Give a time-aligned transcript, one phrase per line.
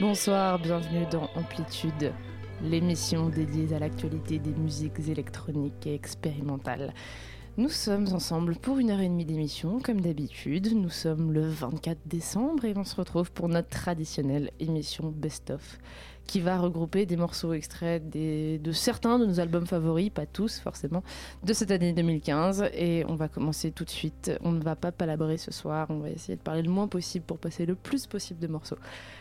[0.00, 2.12] Bonsoir, bienvenue dans Amplitude,
[2.62, 6.94] l'émission dédiée à l'actualité des musiques électroniques et expérimentales.
[7.56, 10.72] Nous sommes ensemble pour une heure et demie d'émission, comme d'habitude.
[10.72, 15.78] Nous sommes le 24 décembre et on se retrouve pour notre traditionnelle émission Best of
[16.28, 20.60] qui va regrouper des morceaux extraits des- de certains de nos albums favoris, pas tous
[20.60, 21.02] forcément,
[21.42, 22.68] de cette année 2015.
[22.74, 24.30] Et on va commencer tout de suite.
[24.42, 27.24] On ne va pas palabrer ce soir, on va essayer de parler le moins possible
[27.24, 28.76] pour passer le plus possible de morceaux.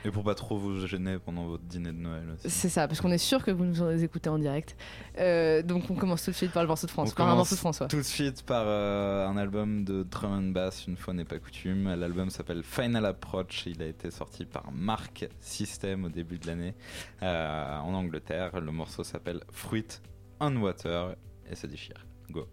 [0.06, 2.24] Et pour pas trop vous gêner pendant votre dîner de Noël.
[2.46, 4.76] C'est ça, parce qu'on est sûr que vous nous écoutez en direct.
[5.18, 7.36] Euh, donc on commence tout de suite par le morceau de France, On par un
[7.36, 7.88] morceau de François.
[7.88, 11.40] Tout de suite par euh, un album de drum and bass, une fois n'est pas
[11.40, 11.96] coutume.
[11.96, 13.66] L'album s'appelle Final Approach.
[13.66, 16.74] Il a été sorti par Mark System au début de l'année
[17.24, 18.60] euh, en Angleterre.
[18.60, 20.02] Le morceau s'appelle Fruit
[20.40, 21.16] on Water
[21.50, 22.06] et se déchire.
[22.30, 22.48] Go.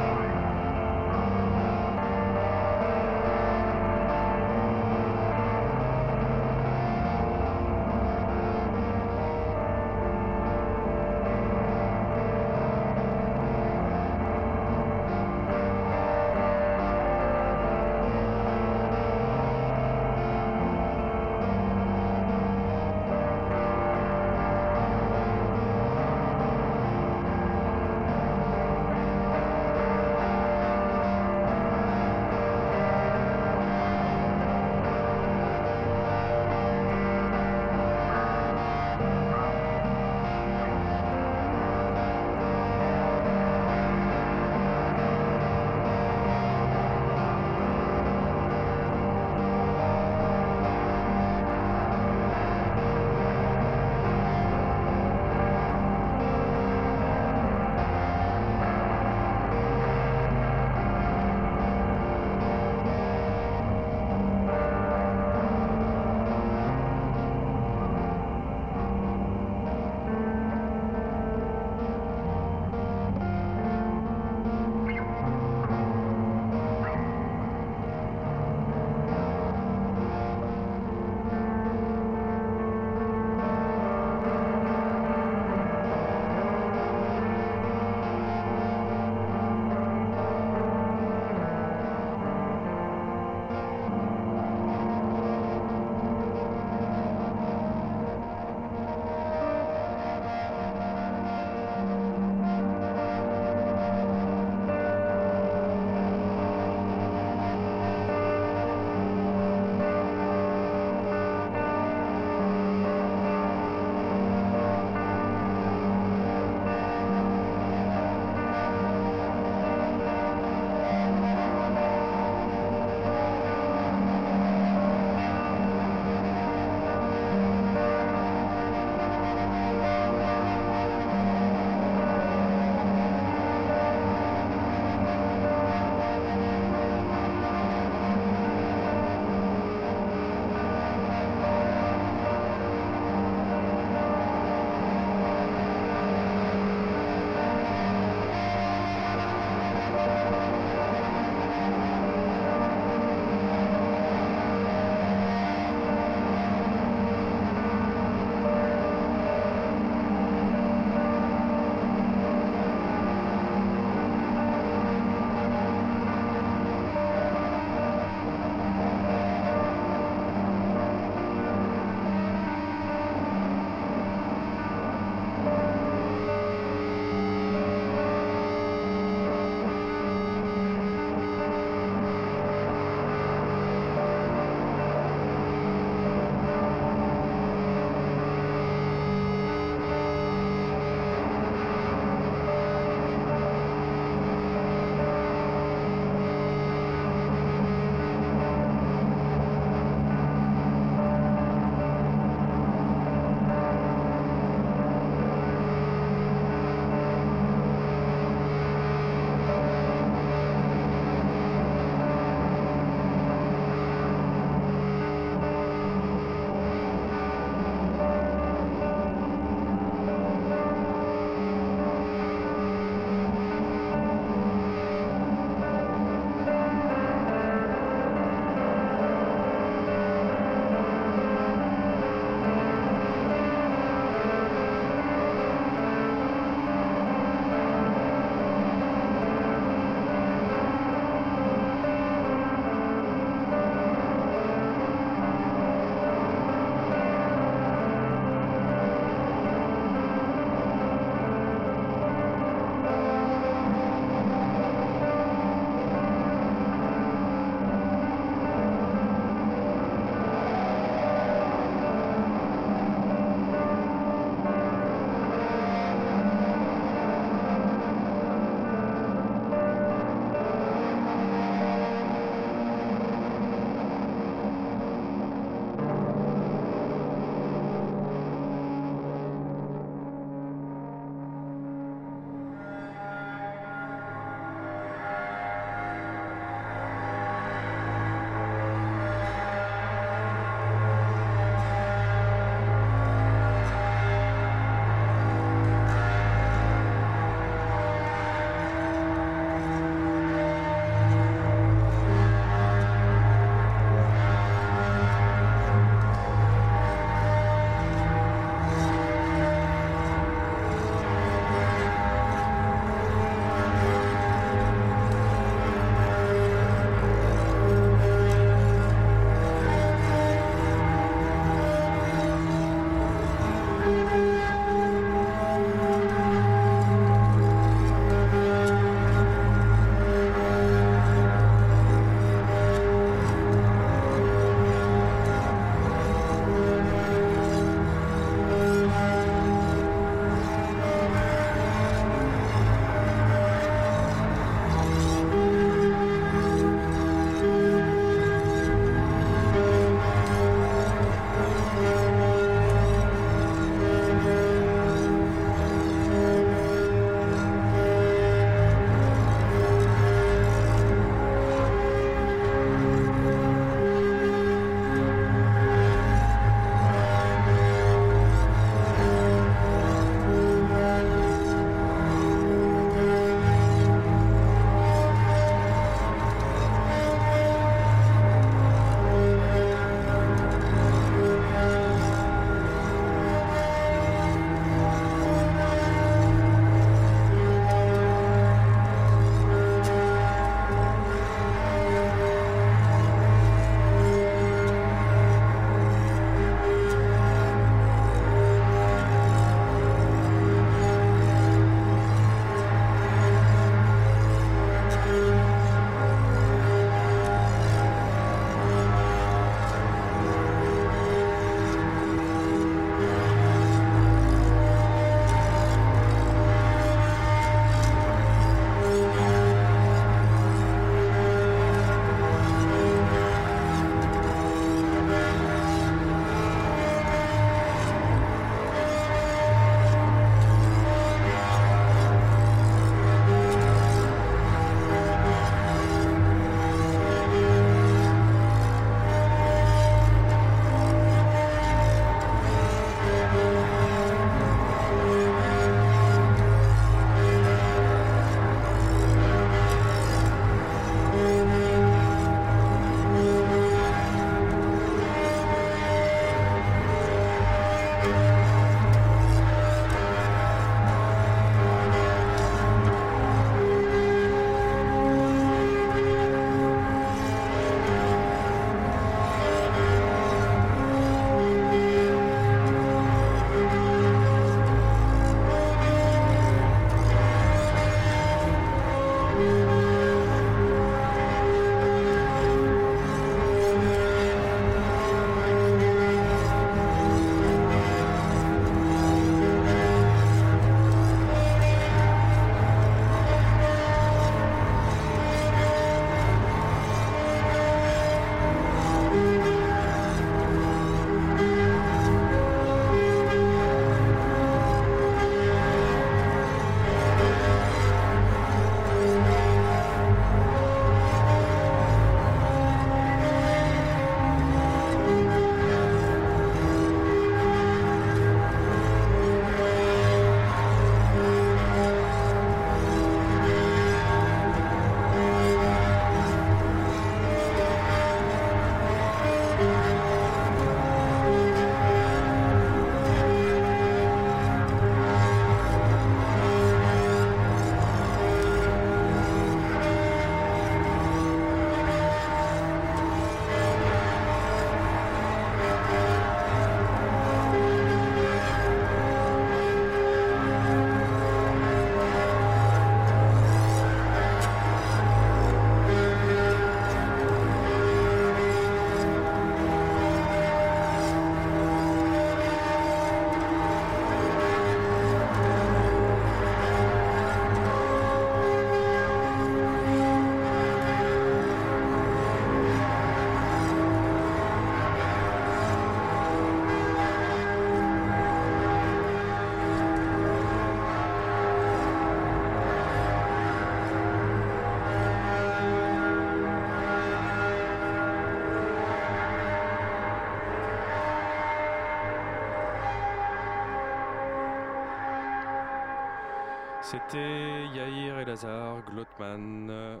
[596.94, 600.00] C'était Yair et Lazare, Glotman.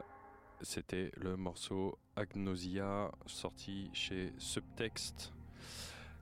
[0.60, 5.32] C'était le morceau Agnosia sorti chez Subtext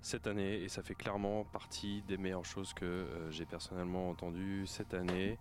[0.01, 4.67] cette année et ça fait clairement partie des meilleures choses que euh, j'ai personnellement entendues
[4.67, 5.39] cette année.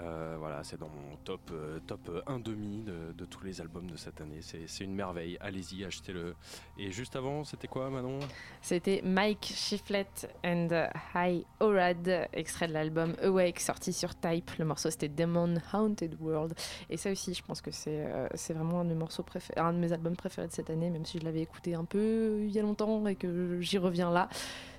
[0.00, 3.96] Euh, voilà, c'est dans mon top, euh, top 1 demi de, tous les albums de
[3.96, 4.40] cette année.
[4.40, 5.36] C'est une merveille.
[5.40, 6.34] Allez-y, achetez-le.
[6.78, 8.18] Et juste avant, c'était quoi, Manon?
[8.60, 10.06] C'était Mike Shiflet
[10.44, 10.68] and
[11.14, 14.50] High Orad, extrait de l'album Awake, sorti sur Type.
[14.58, 16.54] Le morceau, c'était Demon Haunted World.
[16.90, 19.24] Et ça aussi, je pense que c'est euh, vraiment un de, mes morceaux
[19.56, 22.40] un de mes albums préférés de cette année, même si je l'avais écouté un peu
[22.42, 24.28] il y a longtemps et que j'y reviens là.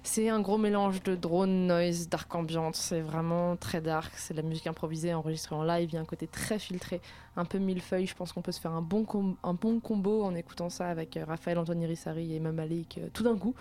[0.05, 2.75] C'est un gros mélange de drone, noise, dark ambiance.
[2.75, 4.11] C'est vraiment très dark.
[4.17, 5.89] C'est de la musique improvisée, enregistrée en live.
[5.91, 7.01] Il y a un côté très filtré,
[7.37, 8.05] un peu millefeuille.
[8.05, 9.07] Je pense qu'on peut se faire un bon,
[9.43, 13.23] un bon combo en écoutant ça avec euh, Raphaël Anthony Rissari et même euh, tout
[13.23, 13.55] d'un coup.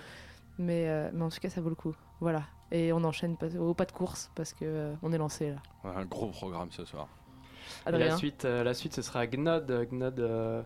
[0.59, 1.95] Mais, euh, mais en tout cas, ça vaut le coup.
[2.21, 2.43] Voilà.
[2.73, 5.91] Et on enchaîne au pas de course parce que on est lancé là.
[5.97, 7.07] un gros programme ce soir
[7.87, 9.71] la suite, euh, la suite, ce sera Gnod.
[9.91, 10.63] Gnod, euh,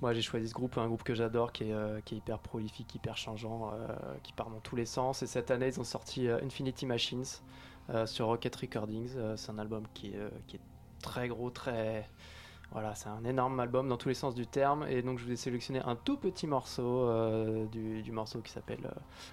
[0.00, 2.38] moi j'ai choisi ce groupe, un groupe que j'adore, qui, est, euh, qui est hyper
[2.38, 3.72] prolifique, hyper changeant,
[4.22, 5.22] qui part dans tous les sens.
[5.22, 7.24] Et cette année, ils ont sorti Infinity Machines
[8.04, 9.14] sur Rocket Recordings.
[9.36, 10.60] c'est un album qui est, qui est
[11.02, 12.08] très gros, très.
[12.72, 14.86] Voilà, c'est un énorme album dans tous les sens du terme.
[14.88, 17.08] Et donc, je vous ai sélectionné un tout petit morceau
[17.68, 18.90] du, du, morceau qui s'appelle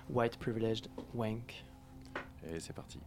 [0.09, 1.65] White Privileged Wank.
[2.47, 2.99] Et c'est parti.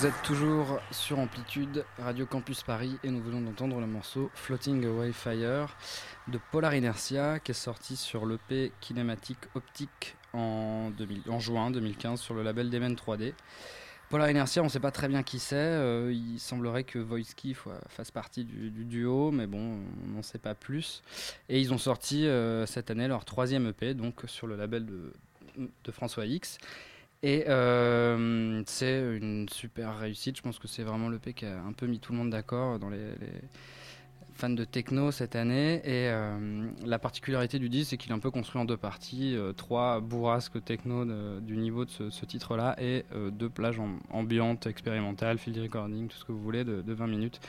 [0.00, 4.86] Vous êtes toujours sur Amplitude, Radio Campus Paris, et nous venons d'entendre le morceau Floating
[4.86, 5.76] Away Fire
[6.26, 10.90] de Polar Inertia, qui est sorti sur l'EP Kinématique Optique en,
[11.38, 13.34] juin 2015 sur le label Demen 3D.
[14.08, 15.56] Polar Inertia, on ne sait pas très bien qui c'est.
[15.56, 17.34] Euh, il semblerait que Voice
[17.90, 21.02] fasse partie du, duo, mais bon, on n'en sait pas plus.
[21.50, 25.92] Et ils ont sorti euh, cette année leur troisième EP, donc sur le label de
[25.92, 26.56] François X.
[27.22, 30.38] Et euh, c'est une super réussite.
[30.38, 32.30] Je pense que c'est vraiment le P qui a un peu mis tout le monde
[32.30, 33.04] d'accord dans les,
[34.32, 35.82] fans de techno cette année.
[35.84, 39.36] Et euh, la particularité du disque, c'est qu'il est un peu construit en deux parties.
[39.36, 41.04] Euh, trois bourrasques techno
[41.40, 43.80] du niveau de ce, titre-là et deux plages
[44.10, 47.40] ambiantes, expérimentales, field recording, tout ce que vous voulez, de, de 20 minutes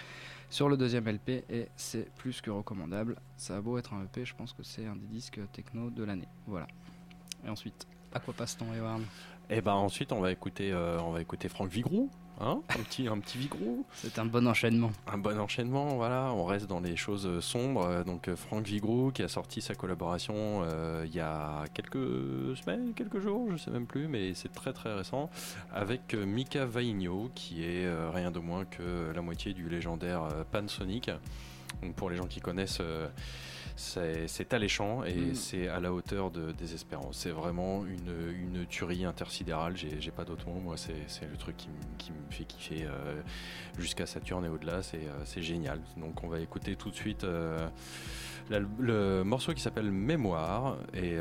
[0.49, 1.45] sur le deuxième LP.
[1.49, 3.15] Et c'est plus que recommandable.
[3.37, 6.03] Ça a beau être un EP, je pense que c'est un des disques techno de
[6.03, 6.27] l'année.
[6.45, 6.67] Voilà.
[7.45, 9.01] Et ensuite, à quoi passe-t-on, Ewan?
[9.51, 12.09] Et eh ben ensuite on va écouter euh, on va écouter Franck Vigrou,
[12.39, 13.85] hein un petit un petit Vigrou.
[13.93, 14.91] C'est un bon enchaînement.
[15.11, 16.31] Un bon enchaînement, voilà.
[16.33, 18.05] On reste dans les choses euh, sombres.
[18.05, 20.63] Donc euh, Franck Vigrou qui a sorti sa collaboration
[21.03, 24.93] il y a quelques semaines, quelques jours, je sais même plus, mais c'est très très
[24.93, 25.29] récent
[25.73, 31.11] avec Mika Vaigno qui est rien de moins que la moitié du légendaire Pansonic.
[31.81, 32.81] Donc pour les gens qui connaissent
[33.81, 35.35] c'est alléchant et mm.
[35.35, 37.17] c'est à la hauteur de Désespérance.
[37.17, 40.59] C'est vraiment une, une, tuerie intersidérale, j'ai pas d'autre mot.
[40.59, 43.21] Moi, c'est le truc qui, me fait kiffer euh,
[43.77, 44.81] jusqu'à Saturne et au-delà.
[44.93, 45.81] Euh, c'est génial.
[45.97, 47.23] Donc, on va écouter tout de suite.
[47.23, 47.67] Euh,
[48.49, 51.15] le morceau qui s'appelle Mémoire et,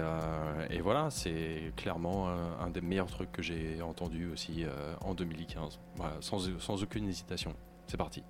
[0.80, 4.64] voilà c'est clairement un, des meilleurs trucs que j'ai entendu aussi
[5.02, 5.78] en 2015
[6.20, 7.54] sans, sans aucune hésitation
[7.86, 8.24] c'est parti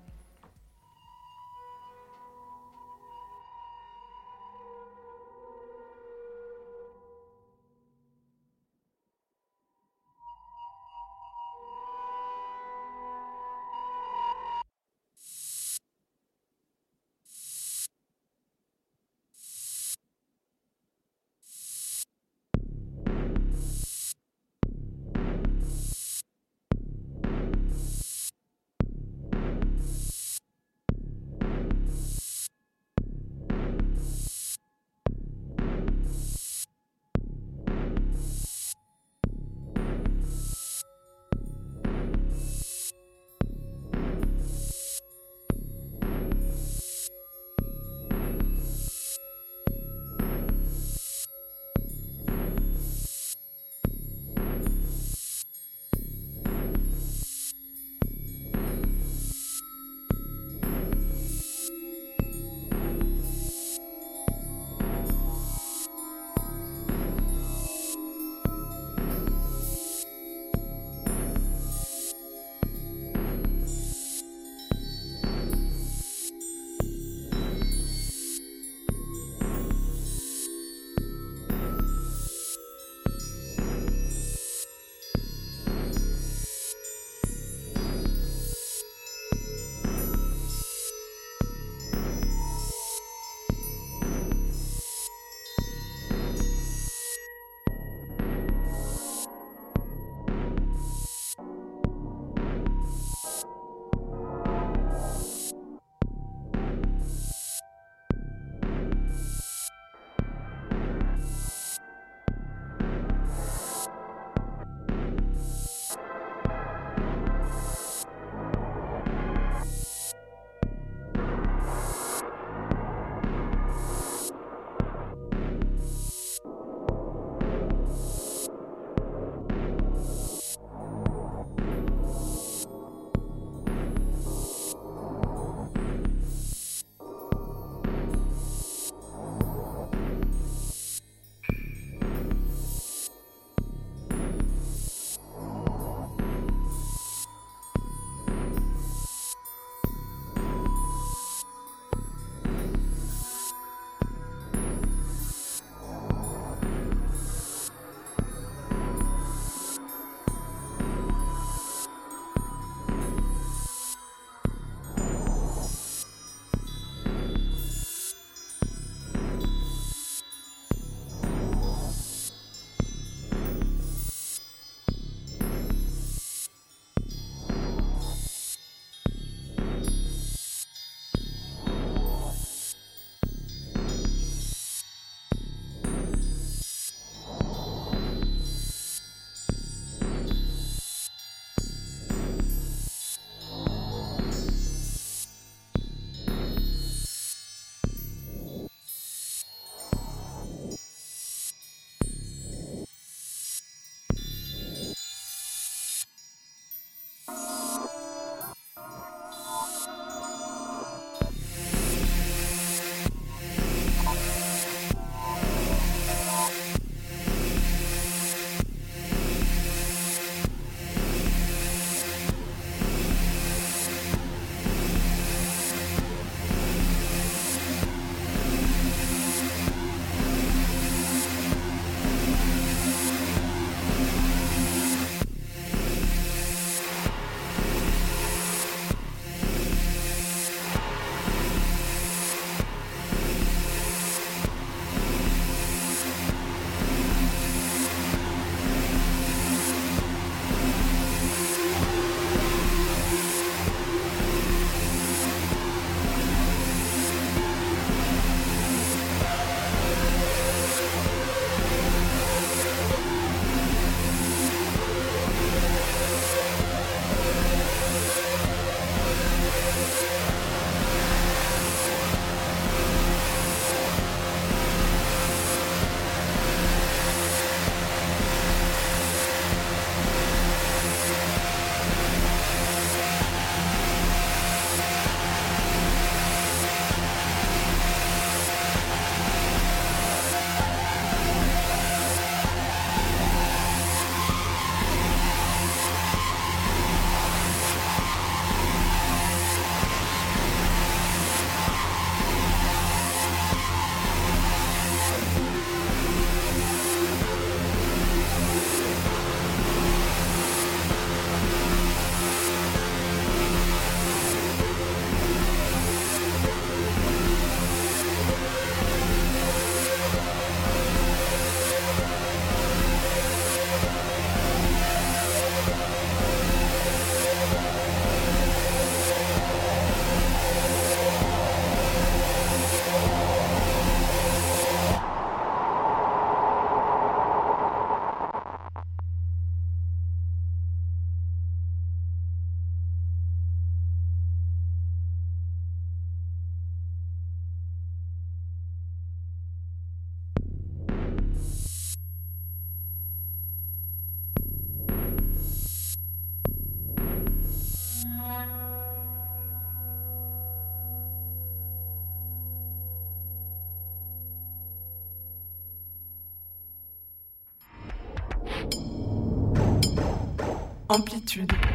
[370.91, 371.70] Amplitude.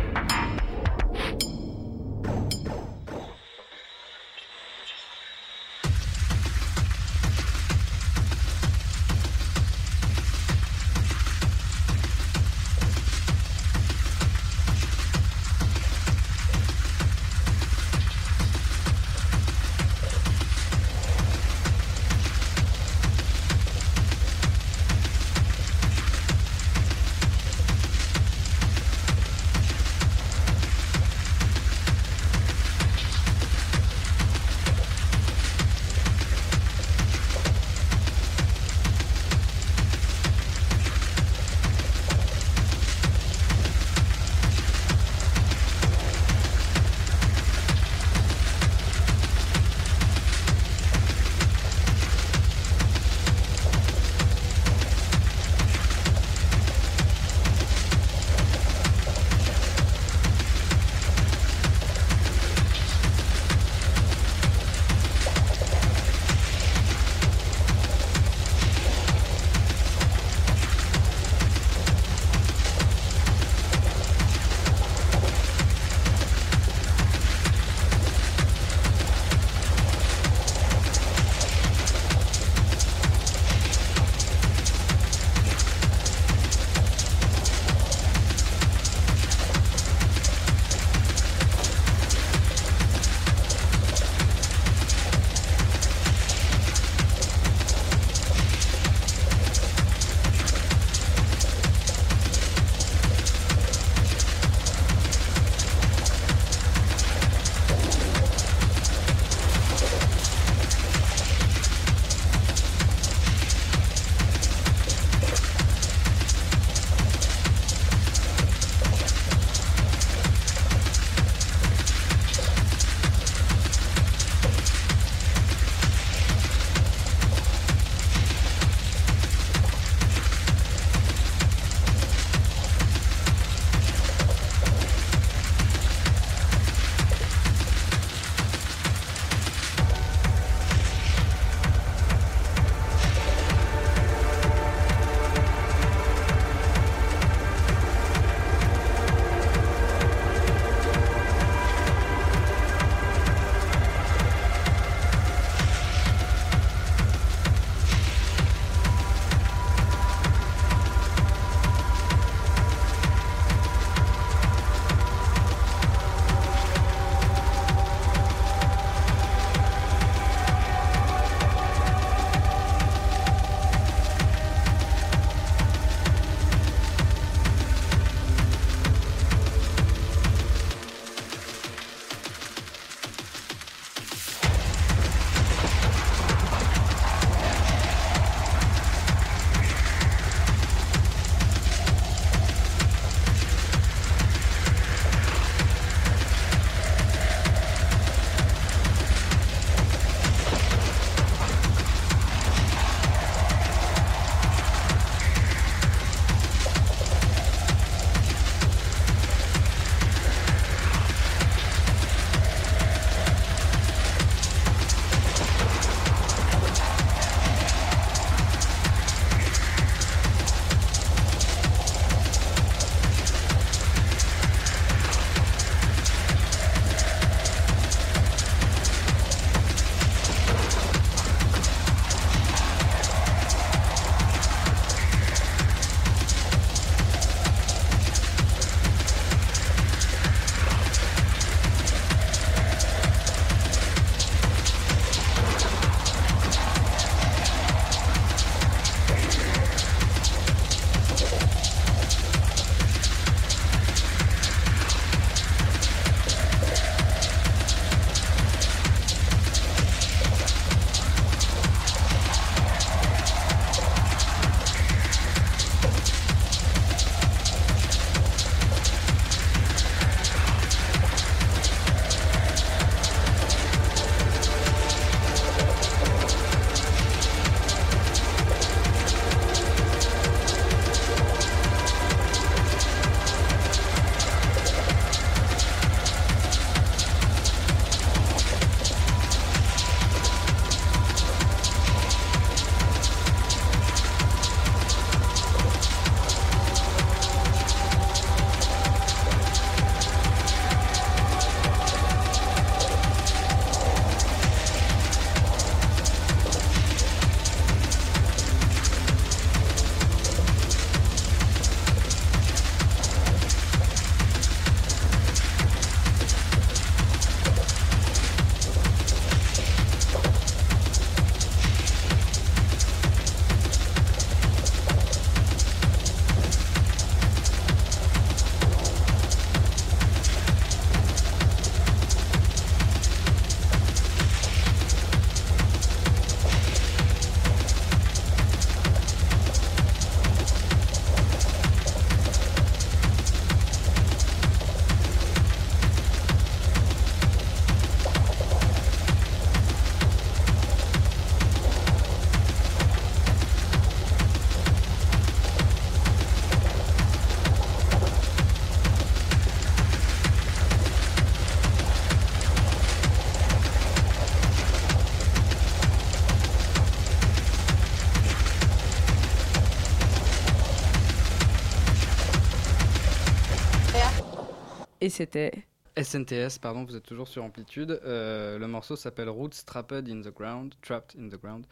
[375.07, 375.53] Et c'était
[375.97, 378.01] SNTS, pardon, vous êtes toujours sur Amplitude.
[378.05, 380.75] Euh, le morceau s'appelle Roots Trapped in the Ground.
[380.83, 381.65] Trapped in the Ground.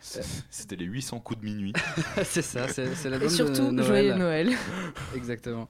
[0.00, 1.74] C'était les 800 coups de minuit.
[2.24, 3.86] c'est ça, c'est et l'album de surtout Noël.
[3.86, 4.52] joyeux Noël.
[5.14, 5.68] Exactement.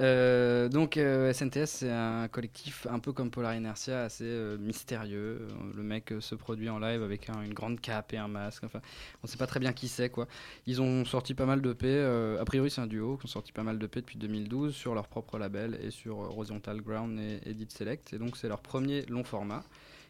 [0.00, 5.40] Euh, donc euh, SNTS, c'est un collectif un peu comme Polar Inertia, assez euh, mystérieux.
[5.42, 8.28] Euh, Le mec euh, se produit en live avec un- une grande cape et un
[8.28, 8.62] masque.
[8.64, 8.80] Enfin,
[9.24, 10.28] on sait pas très bien qui c'est quoi.
[10.66, 11.98] Ils ont sorti pas mal de P.
[12.40, 14.94] a priori, c'est un duo qui ont sorti pas mal de P depuis 2012 sur
[14.94, 18.12] leur propre label et sur euh, Horizontal Ground et Edit Select.
[18.12, 19.64] Et donc c'est leur premier long format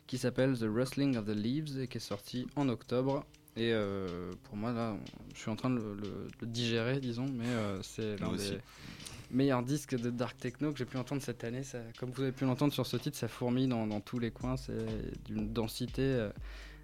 [0.07, 3.25] qui s'appelle The Rustling of the Leaves et qui est sorti en octobre.
[3.57, 4.97] Et euh, pour moi, là,
[5.35, 8.59] je suis en train de le, le- le digérer, disons, mais euh, c'est l'un des
[9.31, 11.63] meilleurs disques de Dark Techno que j'ai pu entendre cette année.
[11.99, 14.57] Comme vous avez pu l'entendre sur ce titre, ça fourmille dans, dans tous les coins.
[14.57, 14.87] C'est
[15.27, 16.31] d'une densité euh,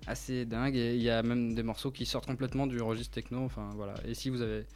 [0.07, 0.77] assez dingue.
[0.77, 3.45] Et il y a même des morceaux qui sortent complètement du registre techno.
[3.45, 3.95] Enfin, voilà.
[4.07, 4.67] Et si vous avez.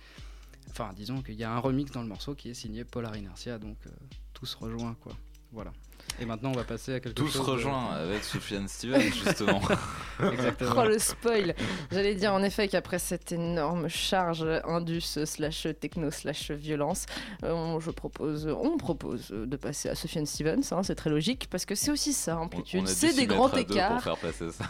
[0.71, 3.59] Enfin, disons qu'il y a un remix dans le morceau qui est signé Polar Inertia,
[3.59, 3.91] donc euh,
[4.35, 5.13] tout se rejoint, quoi.
[5.51, 5.73] Voilà.
[6.21, 7.47] Et maintenant, on va passer à quelque Tout se chose.
[7.47, 9.61] de- rejoint avec Sofiane Stevens, justement.
[10.33, 10.73] Exactement.
[10.79, 11.55] Oh le spoil
[11.93, 17.07] J'allais dire en effet qu'après cette énorme charge indus slash techno slash violence,
[17.45, 21.47] euh, on, je propose, on propose de passer à Sofiane Stevens, hein, c'est très logique,
[21.51, 24.03] parce que c'est aussi ça, amplitude, dû c'est des grands écarts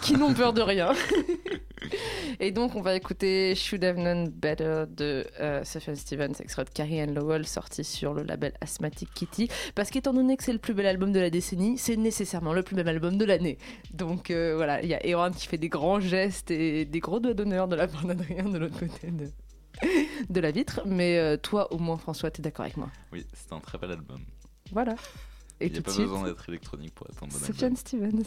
[0.03, 0.93] qui n'ont peur de rien.
[2.41, 6.71] Et donc on va écouter Should Have Known Better de euh, Sofiane Stevens, extrait de
[6.71, 10.59] Carrie Ann Lowell, sorti sur le label Asthmatic Kitty, parce qu'étant donné que c'est le
[10.59, 13.59] plus bel album de la décennie, c'est nécessairement le plus bel album de l'année.
[13.93, 17.21] Donc euh, voilà, il y a Ewan qui fait des grands gestes et des gros
[17.21, 19.31] doigts d'honneur de la part d'Adrien de l'autre côté de,
[20.29, 20.81] de la vitre.
[20.87, 22.91] Mais euh, toi, au moins, François, t'es d'accord avec moi.
[23.13, 24.19] Oui, c'est un très bel album.
[24.73, 24.95] Voilà.
[25.61, 27.31] Et Il n'y a pas suite, besoin d'être électronique pour album.
[27.31, 28.23] Sofiane Stevens.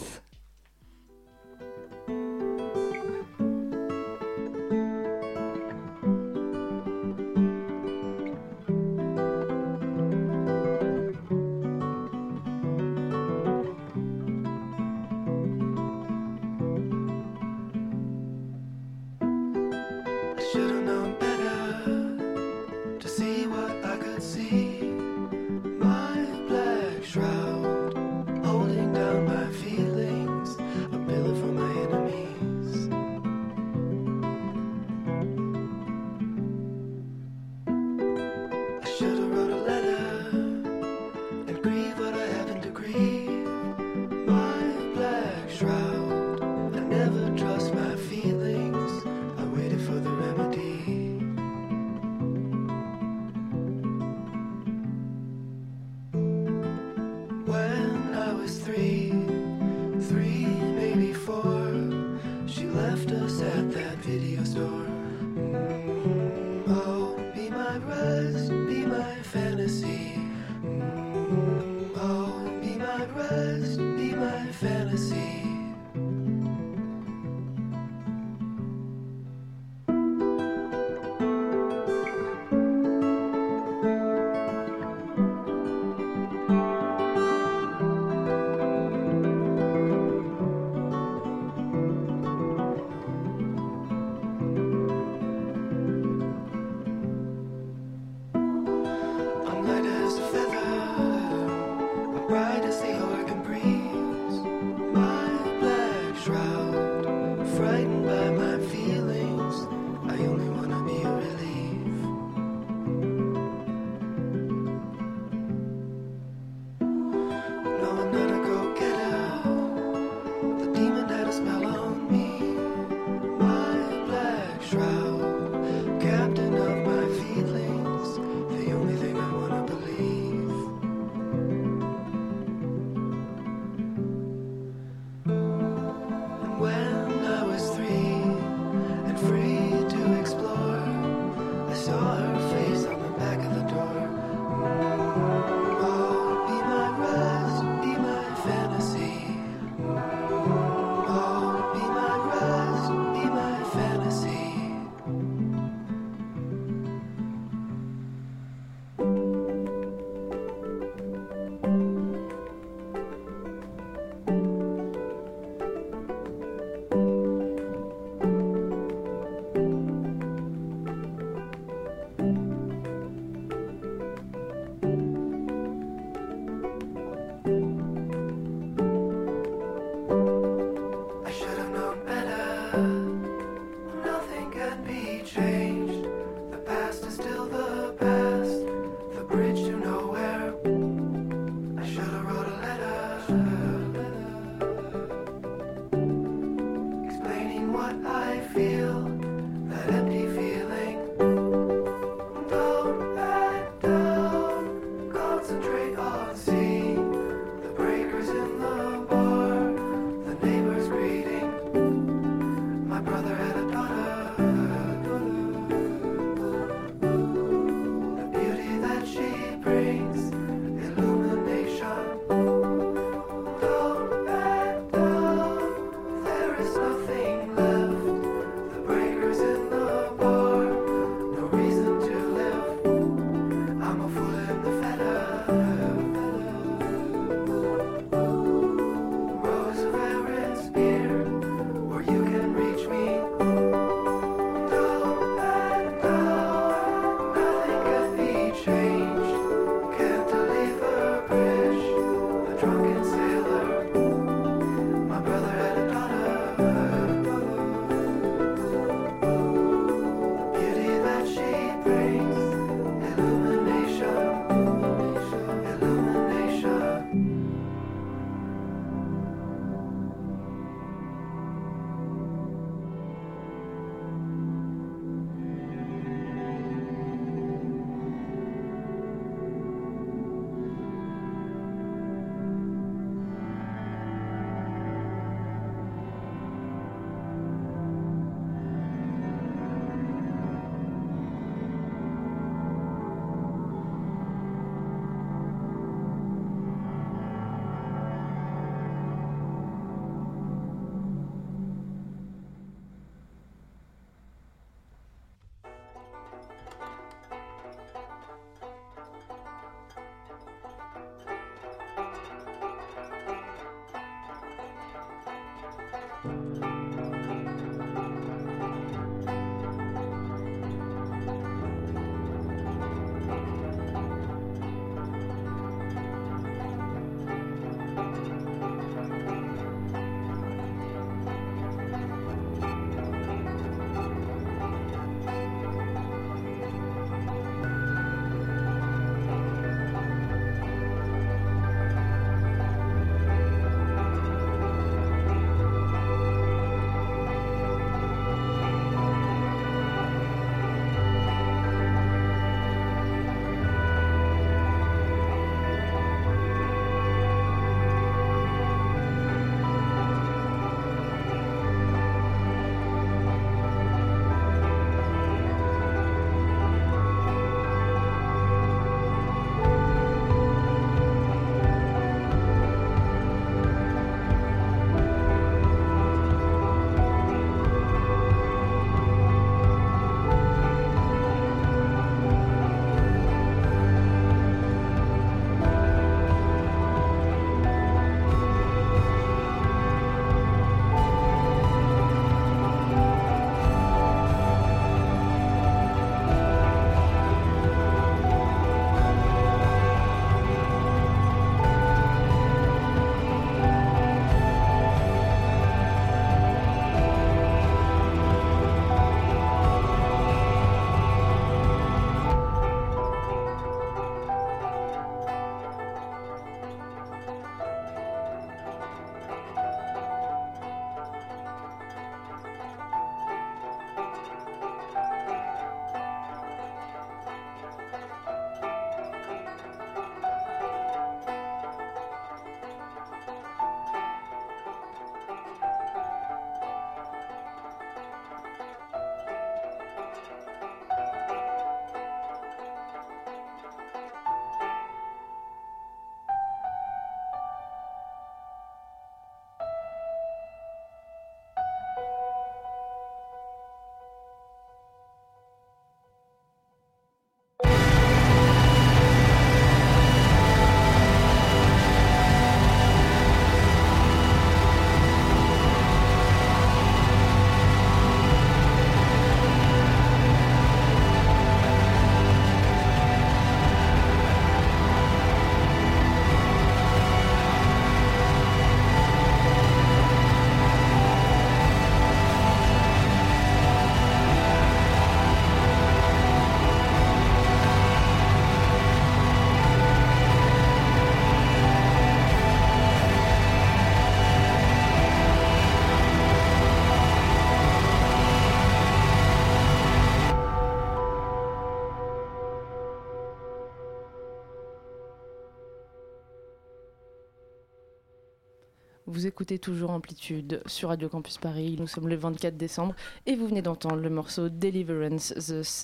[509.41, 511.75] Écoutez toujours Amplitude sur Radio Campus Paris.
[511.79, 512.93] Nous sommes le 24 décembre
[513.25, 515.33] et vous venez d'entendre le morceau Deliverance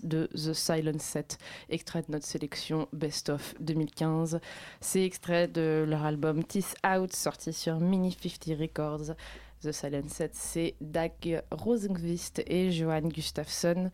[0.03, 4.39] de The Silent Set, extrait de notre sélection Best of 2015.
[4.79, 9.15] C'est extrait de leur album Teeth Out, sorti sur Mini 50 Records.
[9.63, 13.89] The Silent Set, c'est Dag Rosenqvist et Johan Gustafsson.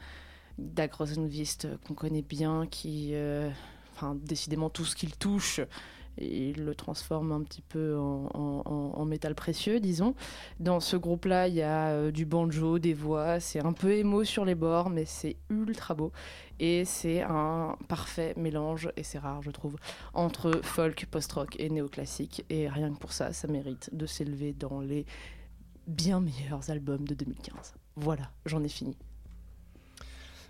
[0.57, 3.11] Dag Rosenqvist, qu'on connaît bien, qui.
[3.13, 3.49] euh,
[3.95, 5.61] Enfin, décidément, tout ce qu'il touche,
[6.17, 10.15] il le transforme un petit peu en, métal précieux, disons.
[10.59, 14.23] Dans ce groupe-là, il y a euh, du banjo, des voix, c'est un peu émo
[14.23, 16.11] sur les bords, mais c'est ultra beau.
[16.59, 19.75] Et c'est un parfait mélange, et c'est rare, je trouve,
[20.13, 22.45] entre folk, post-rock et néoclassique.
[22.49, 25.05] Et rien que pour ça, ça mérite de s'élever dans les
[25.87, 27.73] bien meilleurs albums de 2015.
[27.95, 28.97] Voilà, j'en ai fini.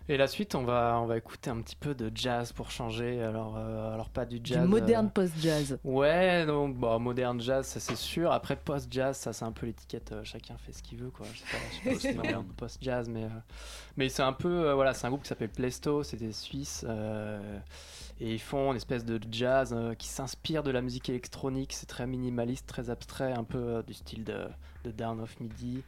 [0.10, 3.22] Et la suite, on va, on va écouter un petit peu de jazz pour changer.
[3.22, 4.62] Alors, euh, alors pas du jazz.
[4.62, 5.80] du moderne euh, post-jazz.
[5.84, 8.32] Ouais, non, bah, moderne jazz, ça c'est sûr.
[8.32, 11.26] Après post-jazz, ça c'est un peu l'étiquette, euh, chacun fait ce qu'il veut, quoi.
[11.34, 13.30] Je sais pas, je sais pas si c'est moderne, post-jazz, mais, euh,
[13.96, 16.86] mais c'est un peu, euh, voilà, c'est un groupe qui s'appelle Plesto, c'est des Suisses,
[16.88, 17.60] euh,
[18.20, 21.88] et ils font une espèce de jazz euh, qui s'inspire de la musique électronique, c'est
[21.88, 24.48] très minimaliste, très abstrait, un peu euh, du style de,
[24.84, 25.84] de Down of Midi.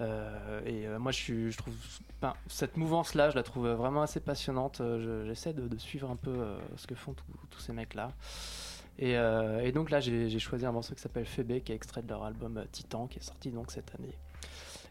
[0.00, 1.74] Euh, et euh, moi, je, trouve
[2.20, 4.80] enfin, cette mouvance-là, je la trouve vraiment assez passionnante.
[4.80, 7.14] Euh, je- J'essaie de, suivre un peu ce que font
[7.50, 8.12] tous- ces mecs-là.
[8.98, 12.08] Et, et donc là, j'ai choisi un morceau qui s'appelle Phébé, qui est extrait de
[12.08, 14.14] leur album Titan, qui est sorti donc cette année.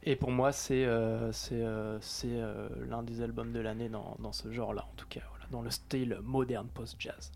[0.04, 5.22] Et pour moi, c'est l'un des albums de l'année dans, ce genre-là, en tout cas,
[5.52, 7.32] dans le style moderne post-jazz.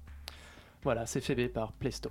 [0.84, 2.09] Voilà, c'est Phébé par Plesto.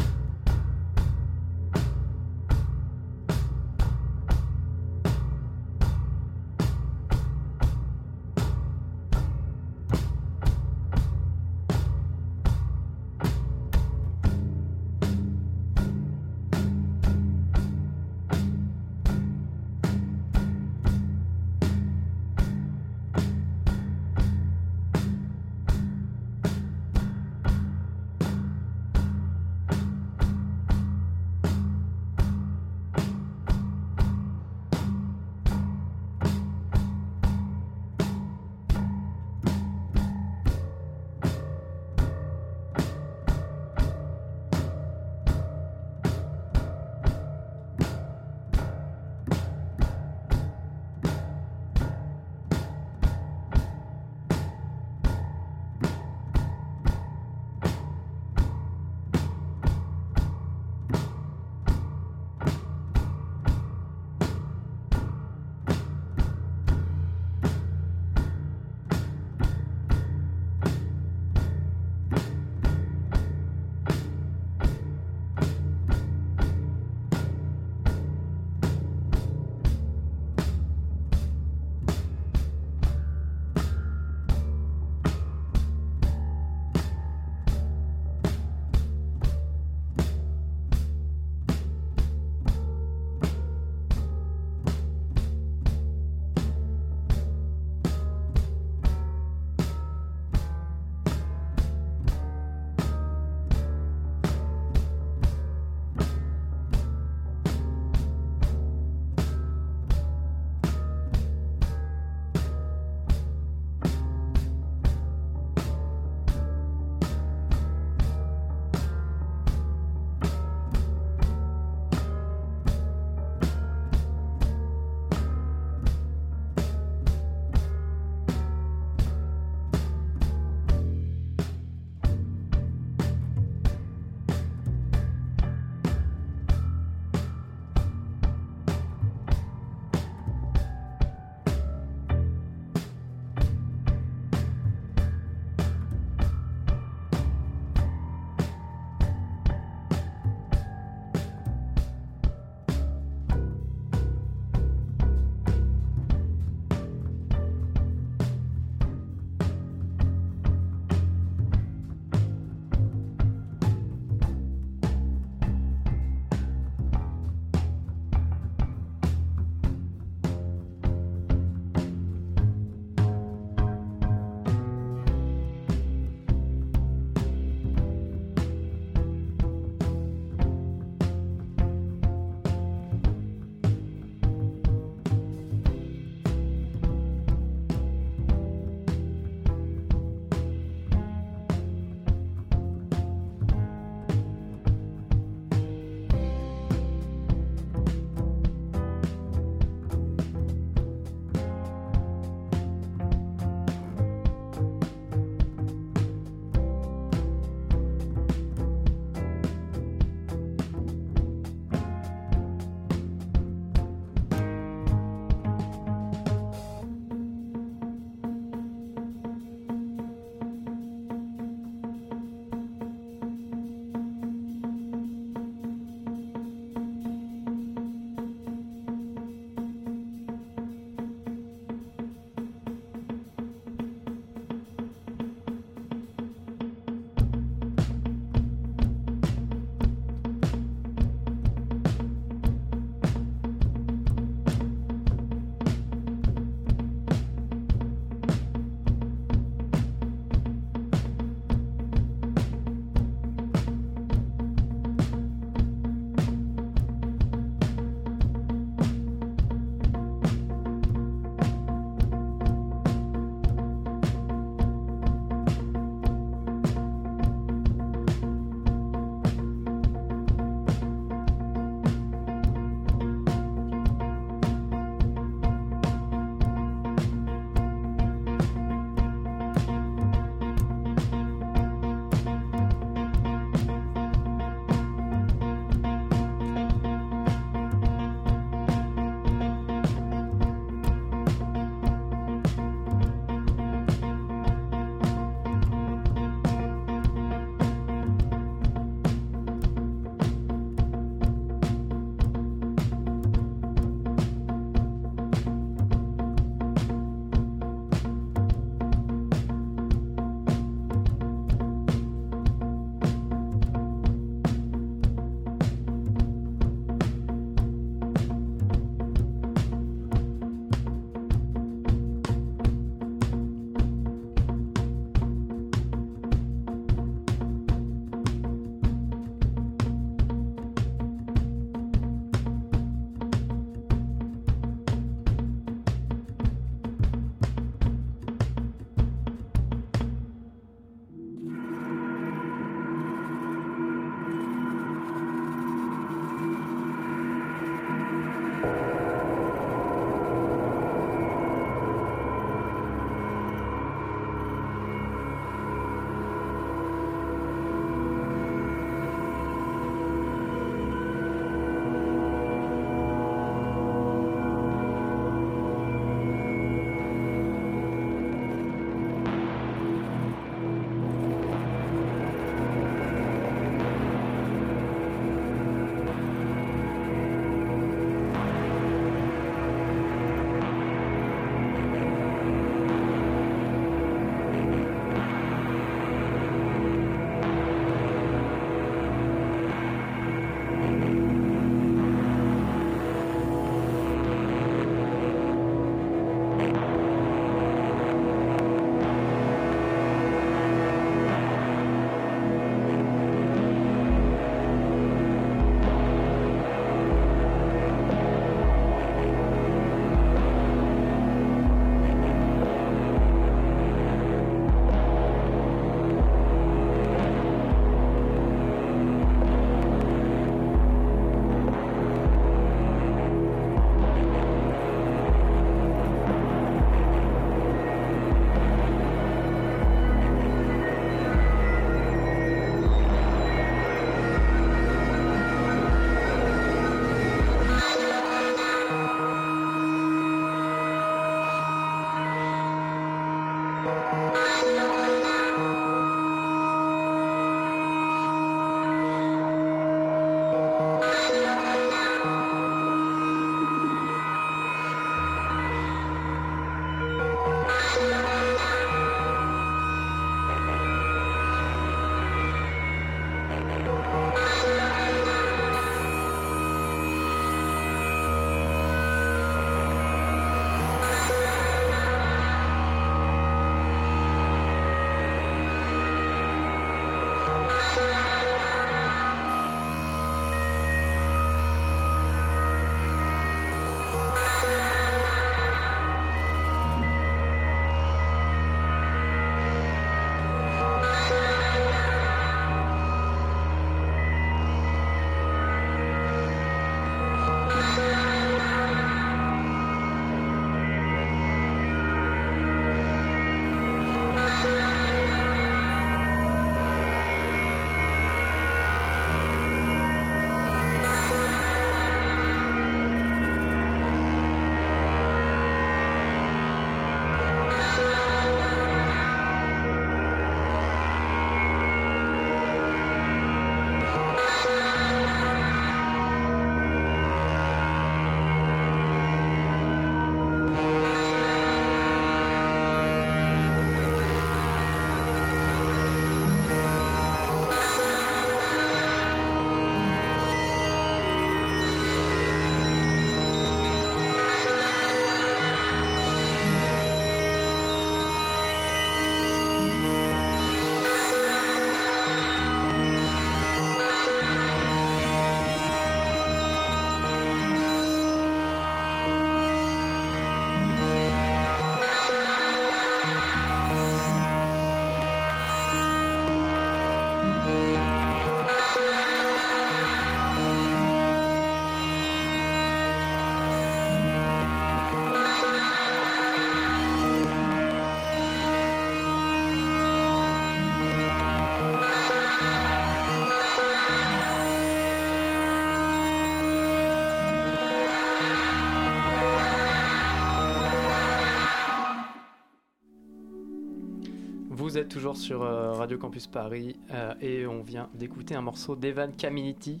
[595.10, 600.00] Toujours sur euh, Radio Campus Paris euh, et on vient d'écouter un morceau d'Evan Caminiti.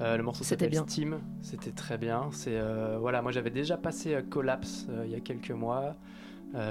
[0.00, 0.86] Euh, le morceau C'était s'appelle bien.
[0.88, 1.20] Steam.
[1.42, 2.30] C'était très bien.
[2.32, 2.58] C'est
[2.98, 5.94] voilà, moi j'avais déjà passé Collapse il y a quelques mois.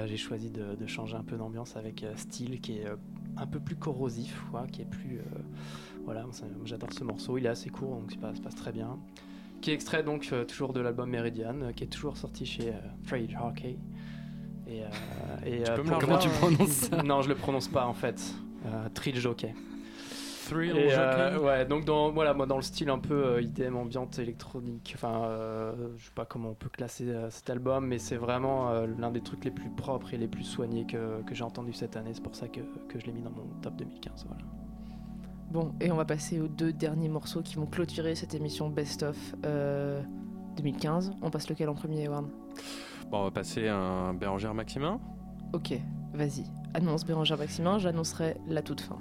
[0.06, 2.86] J'ai choisi de, de changer un peu d'ambiance avec Steel qui est
[3.36, 5.20] un peu plus corrosif, quoi, qui est plus
[6.04, 6.26] voilà.
[6.64, 7.38] J'adore ce morceau.
[7.38, 8.98] Il est assez court donc ça passe, passe très bien.
[9.60, 12.72] Qui est extrait donc toujours de l'album Meridian, qui est toujours sorti chez
[13.06, 13.78] Trade Hockey.
[14.68, 14.86] Et, euh,
[15.46, 17.02] et, Tu euh, peux me Comment tu prononces ça?
[17.02, 18.34] Non, je le prononce pas en fait.
[18.66, 19.54] Euh, Trill Jockey.
[20.46, 21.44] Thrill Et, euh, Jockey?
[21.44, 24.92] ouais, donc dans voilà, moi dans le style un peu euh, IDM ambiante électronique.
[24.94, 28.70] Enfin, euh, je sais pas comment on peut classer euh, cet album, mais c'est vraiment
[28.70, 31.72] euh, l'un des trucs les plus propres et les plus soignés que, que j'ai entendu
[31.72, 32.10] cette année.
[32.14, 34.26] C'est pour ça que, que je l'ai mis dans mon top 2015.
[34.26, 34.42] Voilà.
[35.50, 39.02] Bon, et on va passer aux deux derniers morceaux qui vont clôturer cette émission Best
[39.02, 39.16] of
[39.46, 40.02] euh,
[40.58, 41.12] 2015.
[41.22, 42.28] On passe lequel en premier, Ewan
[43.10, 45.00] Bon, on va passer un Bérangère Maximin.
[45.52, 45.72] Ok,
[46.12, 46.44] vas-y.
[46.74, 48.98] Annonce Bérangère Maximin, j'annoncerai la toute fin.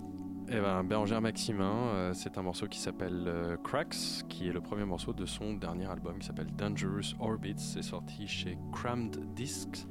[0.49, 4.61] Eh ben, Bérangère Maximin, euh, c'est un morceau qui s'appelle euh, Cracks, qui est le
[4.61, 7.55] premier morceau de son dernier album qui s'appelle Dangerous Orbits.
[7.57, 9.85] C'est sorti chez Crammed Discs.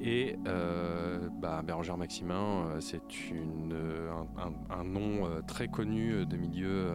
[0.00, 3.00] Et euh, bah, Bérangère Maximin, euh, c'est
[3.32, 6.86] un, un- un nom très connu de milieu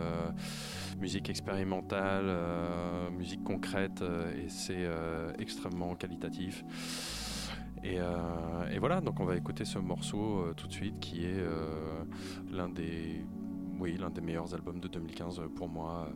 [1.00, 6.64] musique expérimentale, euh, musique concrète, euh, et c'est euh, extrêmement qualitatif.
[7.82, 7.96] Et,
[8.74, 11.42] et voilà, donc on va écouter ce morceau tout de suite qui est
[12.52, 13.24] l'un des,
[14.22, 16.10] meilleurs albums de 2015 pour moi,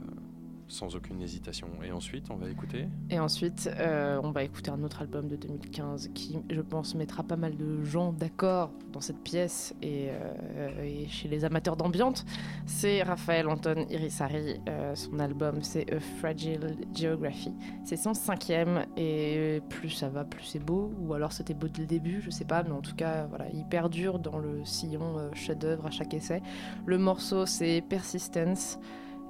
[0.68, 1.68] sans aucune hésitation.
[1.84, 2.88] Et ensuite, on va écouter.
[3.10, 7.24] Et ensuite, euh, on va écouter un autre album de 2015 qui, je pense, mettra
[7.24, 12.26] pas mal de gens d'accord dans cette pièce et, euh, chez les amateurs d'ambiance.
[12.66, 14.60] C'est Raphaël Anton Irisari.
[14.70, 17.54] Euh, son album, c'est A Fragile Geography.
[17.84, 20.92] C'est son cinquième et plus ça va, plus c'est beau.
[21.02, 22.64] Ou alors c'était beau dès le début, je sais pas.
[22.64, 26.42] Mais en tout cas, voilà, il perdure dans le sillon chef-d'œuvre à chaque essai.
[26.86, 28.80] Le morceau, c'est Persistence.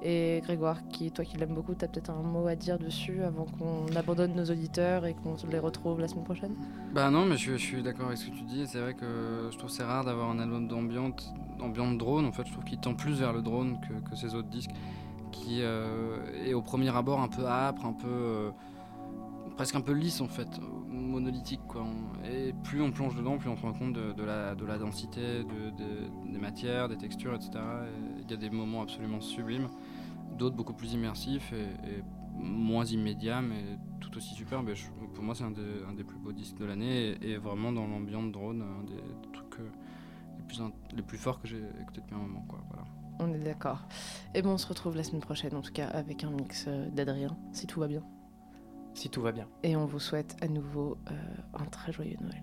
[0.06, 0.76] Et Grégoire,
[1.14, 4.34] toi qui l'aimes beaucoup, tu as peut-être un mot à dire dessus avant qu'on abandonne
[4.34, 6.54] nos auditeurs et qu'on les retrouve la semaine prochaine?
[6.92, 8.66] Bah non, mais je, suis d'accord avec ce que tu dis.
[8.66, 12.26] C'est vrai que je trouve c'est rare d'avoir un album d'ambiance, ambiance drone.
[12.26, 14.72] En fait, je trouve qu'il tend plus vers le drone que, que ses autres disques,
[15.32, 18.50] qui euh, est au premier abord un peu âpre, un peu euh,
[19.56, 20.48] presque un peu lisse en fait,
[20.88, 21.60] monolithique
[22.30, 25.20] Et plus on plonge dedans, plus on se rend compte de, la, de la densité
[25.20, 27.52] de- de- des matières, des textures, etc.
[27.86, 29.68] Et Il y a des moments absolument sublimes,
[30.36, 32.02] d'autres beaucoup plus immersifs et, et
[32.36, 34.68] moins immédiats, mais tout aussi superbes.
[34.70, 37.30] Et je- pour moi, c'est un, des- un des plus beaux disques de l'année et,
[37.32, 39.70] et vraiment dans l'ambiance drone, un des, des trucs euh,
[40.38, 42.44] les, plus in- les plus forts que j'ai écouté depuis un moment.
[42.48, 42.60] Quoi.
[42.68, 42.84] Voilà.
[43.20, 43.86] On est d'accord.
[44.34, 46.88] Et bon, on se retrouve la semaine prochaine, en tout cas avec un mix euh,
[46.90, 48.02] d'Adrien, si tout va bien.
[48.94, 49.46] Si tout va bien.
[49.62, 51.14] Et on vous souhaite à nouveau euh,
[51.54, 52.42] un très joyeux Noël.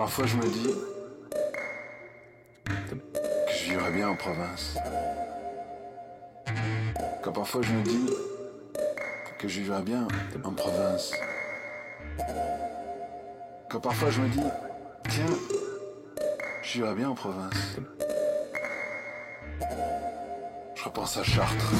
[0.00, 0.74] parfois je me dis
[2.88, 4.78] que je vivrais bien en province.
[7.22, 8.06] Quand parfois je me dis
[9.38, 10.08] que je vivrais bien
[10.42, 11.12] en province.
[13.68, 14.40] Quand parfois je me dis,
[15.10, 15.36] tiens,
[16.62, 17.76] je vivrais bien en province.
[20.76, 21.72] Je repense à Chartres.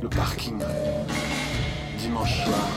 [0.00, 0.62] Le parking.
[1.98, 2.68] Dimanche soir.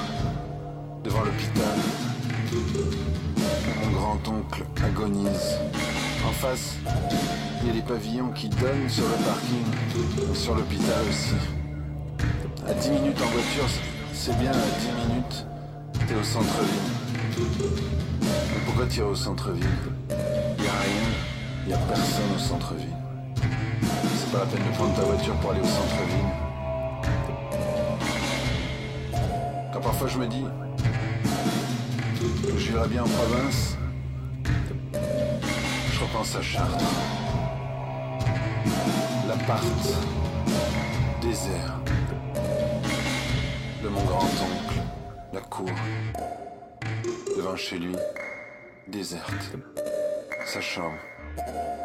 [1.03, 2.10] Devant l'hôpital.
[2.53, 5.57] Mon grand-oncle agonise.
[6.27, 6.75] En face,
[7.61, 10.33] il y a des pavillons qui donnent sur le parking.
[10.33, 11.35] Sur l'hôpital aussi.
[12.67, 13.69] À 10 minutes en voiture,
[14.13, 15.45] c'est bien, à 10 minutes,
[16.07, 16.91] t'es au centre-ville.
[18.21, 19.65] Mais pourquoi es au centre-ville?
[20.09, 22.97] Y a rien, y a personne au centre-ville.
[24.17, 26.31] C'est pas la peine de prendre ta voiture pour aller au centre-ville.
[29.73, 30.43] Quand parfois je me dis
[32.71, 33.75] je vivrais bien en province,
[35.91, 36.85] je repense à Chartres.
[39.27, 39.65] L'appart
[41.21, 41.81] désert
[43.83, 44.79] de mon grand-oncle,
[45.33, 45.69] la cour,
[47.35, 47.95] devant chez lui,
[48.87, 49.57] déserte.
[50.45, 50.95] Sa chambre,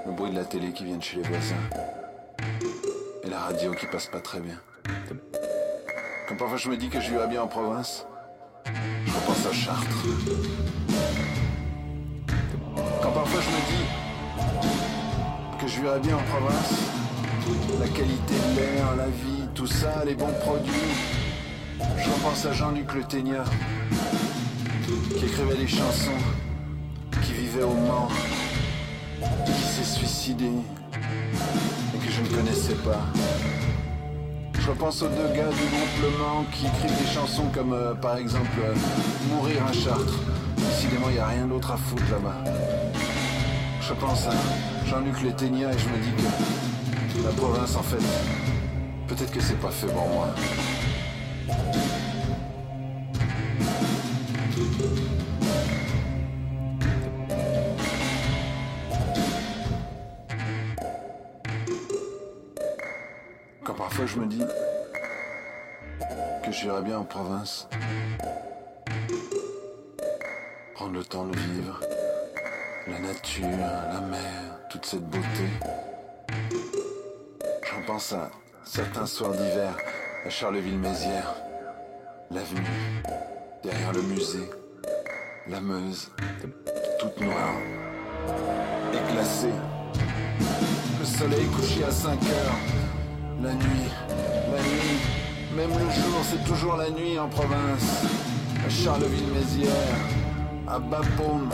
[0.06, 1.56] le bruit de la télé qui vient de chez les voisins,
[3.24, 4.60] et la radio qui passe pas très bien.
[6.28, 8.06] Quand parfois je me dis que je vivrais bien en province,
[9.06, 10.06] je repense à Chartres.
[13.02, 13.86] Quand parfois je me dis
[15.60, 16.74] que je vivrais bien en province,
[17.80, 20.72] la qualité de l'air, la vie, tout ça, les bons produits,
[21.78, 23.44] je repense à Jean-Luc Le Ténia,
[25.16, 26.10] qui écrivait des chansons,
[27.22, 28.08] qui vivait au Mans,
[29.46, 33.00] qui s'est suicidé et que je ne connaissais pas.
[34.66, 37.94] Je repense aux deux gars du groupe Le Mans qui écrivent des chansons comme euh,
[37.94, 38.74] par exemple euh,
[39.30, 40.18] Mourir à Chartres.
[40.56, 42.34] Décidément, il n'y a rien d'autre à foutre là-bas.
[43.80, 44.32] Je pense à
[44.84, 46.10] Jean-Luc Le Ténia et je me dis
[47.14, 48.04] que la province, en fait,
[49.06, 50.34] peut-être que c'est pas fait pour moi.
[66.80, 67.68] Bien en province,
[70.74, 71.80] prendre le temps de vivre,
[72.86, 75.48] la nature, la mer, toute cette beauté.
[77.62, 78.30] J'en pense à
[78.64, 79.76] certains soirs d'hiver
[80.24, 81.34] à Charleville-Mézières,
[82.30, 83.02] l'avenue,
[83.62, 84.50] derrière le musée,
[85.48, 86.10] la Meuse,
[86.98, 87.54] toute noire,
[88.92, 89.54] éclacée.
[90.98, 92.58] Le soleil couché à 5 heures,
[93.42, 93.90] la nuit,
[94.52, 94.95] la nuit,
[95.56, 98.04] même le jour, c'est toujours la nuit en province.
[98.64, 99.72] À Charleville-Mézières,
[100.68, 101.48] à Bapaume,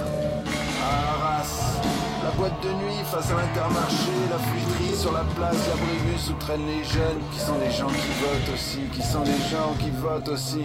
[0.83, 1.79] à Arras.
[2.25, 6.35] La boîte de nuit face à l'intermarché, la fruiterie sur la place, la brébus où
[6.35, 9.91] traînent les jeunes, qui sont des gens qui votent aussi, qui sont des gens qui
[9.91, 10.65] votent aussi.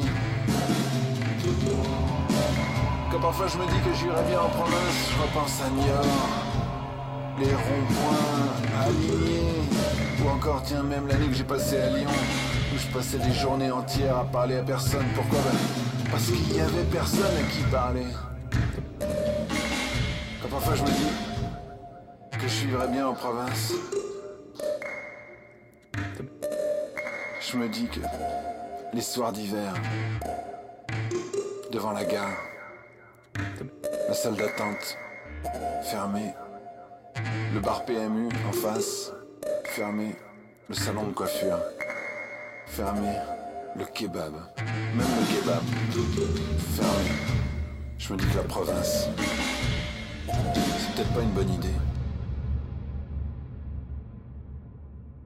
[3.12, 6.30] Quand parfois je me dis que j'irai bien en province, je repense à Niort,
[7.40, 9.62] les ronds-points alignés,
[10.24, 12.10] ou encore tiens même l'année que j'ai passée à Lyon,
[12.78, 15.06] je passais des journées entières à parler à personne.
[15.16, 15.40] Pourquoi?
[15.40, 18.06] Ben, Parce qu'il y avait personne à qui parler.
[20.42, 23.74] Quand parfois je me dis que je vivrais bien en province,
[27.42, 28.00] je me dis que
[28.94, 29.74] les soirs d'hiver,
[31.72, 32.38] devant la gare,
[34.08, 34.98] la salle d'attente
[35.84, 36.34] fermée,
[37.54, 39.12] le bar PMU en face,
[39.64, 40.16] fermé,
[40.70, 41.60] le salon de coiffure,
[42.68, 43.16] fermé,
[43.76, 44.34] le kebab,
[44.96, 45.64] même le kebab,
[46.76, 47.10] fermé.
[47.98, 49.08] Je me dis que la province,
[50.28, 51.74] c'est peut-être pas une bonne idée.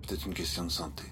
[0.08, 1.04] Peut-être une question de santé.